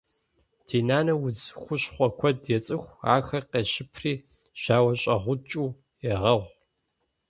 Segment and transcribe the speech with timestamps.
[0.65, 2.93] Ди нанэ удз хущхъуэ куэд ецӀыху.
[3.15, 4.13] Ахэр къещыпри
[4.61, 5.69] жьауэщӀэгъукӀыу
[6.11, 6.51] егъэгъу.